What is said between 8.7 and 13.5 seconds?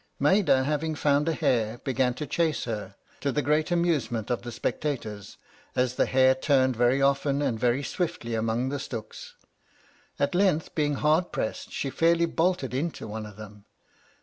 stooks. At length, being hard pressed, she fairly bolted into one of